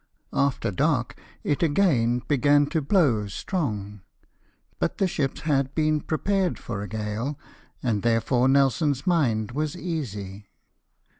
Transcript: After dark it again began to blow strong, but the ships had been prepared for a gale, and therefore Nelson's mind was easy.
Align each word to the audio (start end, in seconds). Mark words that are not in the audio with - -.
After 0.33 0.71
dark 0.71 1.15
it 1.43 1.61
again 1.61 2.23
began 2.27 2.65
to 2.71 2.81
blow 2.81 3.27
strong, 3.27 4.01
but 4.79 4.97
the 4.97 5.05
ships 5.05 5.41
had 5.41 5.75
been 5.75 5.99
prepared 6.01 6.57
for 6.57 6.81
a 6.81 6.87
gale, 6.87 7.37
and 7.83 8.01
therefore 8.01 8.47
Nelson's 8.47 9.05
mind 9.05 9.51
was 9.51 9.77
easy. 9.77 10.47